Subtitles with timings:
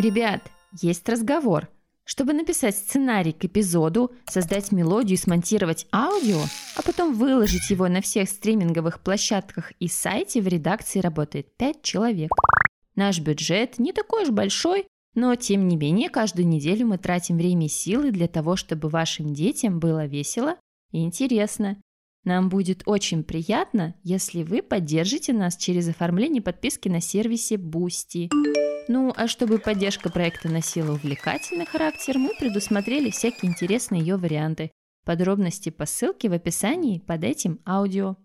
[0.00, 0.50] Ребят,
[0.80, 1.68] есть разговор.
[2.04, 6.40] Чтобы написать сценарий к эпизоду, создать мелодию и смонтировать аудио,
[6.76, 12.30] а потом выложить его на всех стриминговых площадках и сайте, в редакции работает 5 человек.
[12.96, 17.66] Наш бюджет не такой уж большой, но тем не менее каждую неделю мы тратим время
[17.66, 20.56] и силы для того, чтобы вашим детям было весело
[20.92, 21.76] и интересно.
[22.24, 28.30] Нам будет очень приятно, если вы поддержите нас через оформление подписки на сервисе Boosty.
[28.88, 34.70] Ну, а чтобы поддержка проекта носила увлекательный характер, мы предусмотрели всякие интересные ее варианты.
[35.04, 38.16] Подробности по ссылке в описании под этим аудио.